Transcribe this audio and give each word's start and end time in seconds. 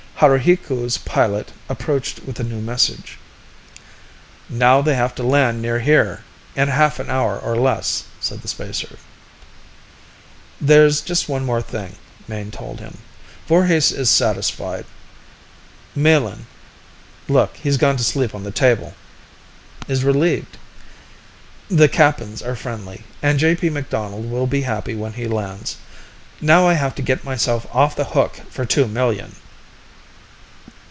Haruhiku's 0.21 0.99
pilot 0.99 1.51
approached 1.67 2.21
with 2.27 2.39
a 2.39 2.43
new 2.43 2.61
message. 2.61 3.17
"Now 4.49 4.79
they 4.79 4.93
have 4.93 5.15
to 5.15 5.23
land 5.23 5.63
near 5.63 5.79
here, 5.79 6.21
in 6.55 6.67
half 6.67 6.99
an 6.99 7.09
hour 7.09 7.39
or 7.39 7.55
less," 7.55 8.03
said 8.19 8.43
the 8.43 8.47
spacer. 8.47 8.99
"There's 10.63 11.01
just 11.01 11.27
one 11.27 11.43
more 11.43 11.59
thing," 11.63 11.95
Mayne 12.27 12.51
told 12.51 12.79
him. 12.81 12.99
"Voorhis 13.47 13.91
is 13.91 14.11
satisfied, 14.11 14.85
Melin 15.95 16.45
look, 17.27 17.57
he's 17.57 17.77
gone 17.77 17.97
to 17.97 18.03
sleep 18.03 18.35
on 18.35 18.43
the 18.43 18.51
table! 18.51 18.93
is 19.87 20.03
relieved, 20.03 20.55
the 21.67 21.89
Kappans 21.89 22.43
are 22.43 22.55
friendly, 22.55 23.05
and 23.23 23.39
J. 23.39 23.55
P. 23.55 23.71
McDonald 23.71 24.29
will 24.29 24.45
be 24.45 24.61
happy 24.61 24.93
when 24.93 25.13
he 25.13 25.25
lands. 25.27 25.77
Now 26.39 26.67
I 26.67 26.73
have 26.73 26.93
to 26.93 27.01
get 27.01 27.23
myself 27.23 27.65
off 27.73 27.95
the 27.95 28.03
hook 28.13 28.39
for 28.51 28.67
two 28.67 28.87
million!" 28.87 29.37